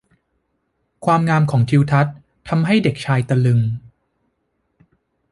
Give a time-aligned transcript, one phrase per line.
[1.05, 2.15] ความงามของทิวทัศน์
[2.49, 3.59] ทำให้เด็กชายตะลึง